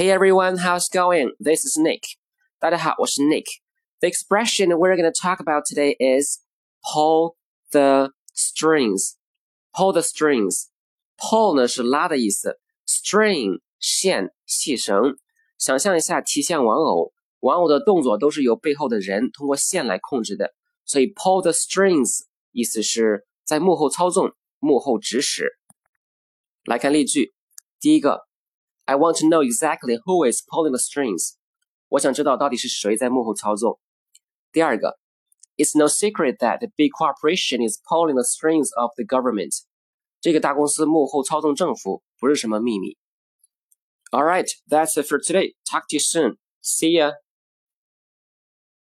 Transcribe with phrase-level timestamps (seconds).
[0.00, 1.32] Hey everyone, how's it going?
[1.38, 2.16] This is Nick.
[2.58, 3.44] 大家好，我是 Nick.
[3.98, 6.38] The expression we're going to talk about today is
[6.82, 7.36] pull
[7.70, 9.16] the strings.
[9.74, 10.68] Pull the strings.
[11.18, 15.18] Pull 呢是拉的意思，string 线细绳。
[15.58, 20.54] 想象一下提线玩偶，玩偶的动作都是由背后的人通过线来控制的，
[20.86, 22.22] 所以 pull the strings
[22.52, 25.58] 意思是在幕后操纵、幕后指使。
[26.64, 27.34] 来看例句，
[27.78, 28.30] 第一个。
[28.84, 31.34] I want to know exactly who is pulling the strings.
[31.90, 33.78] 我想知道到底是谁在幕后操纵。
[34.52, 34.98] 第二个，
[35.56, 39.62] It's no secret that the big corporation is pulling the strings of the government.
[40.20, 42.96] 这个大公司幕后操纵政府不是什么秘密。
[44.10, 45.54] All right, that's it for today.
[45.70, 46.36] Talk to you soon.
[46.62, 47.12] See ya.